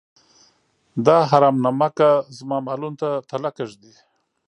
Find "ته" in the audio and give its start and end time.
3.01-3.09